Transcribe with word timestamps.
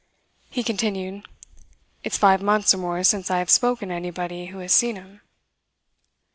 He 0.49 0.63
continued: 0.63 1.27
"It's 2.03 2.17
five 2.17 2.41
months 2.41 2.73
or 2.73 2.79
more 2.79 3.03
since 3.03 3.29
I 3.29 3.37
have 3.37 3.51
spoken 3.51 3.89
to 3.89 3.93
anybody 3.93 4.47
who 4.47 4.57
has 4.57 4.73
seen 4.73 4.95
him." 4.95 5.21